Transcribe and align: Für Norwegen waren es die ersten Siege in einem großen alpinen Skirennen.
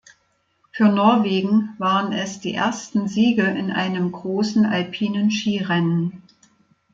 Für 0.71 0.89
Norwegen 0.89 1.75
waren 1.77 2.11
es 2.11 2.39
die 2.39 2.55
ersten 2.55 3.07
Siege 3.07 3.43
in 3.43 3.69
einem 3.69 4.11
großen 4.11 4.65
alpinen 4.65 5.29
Skirennen. 5.29 6.23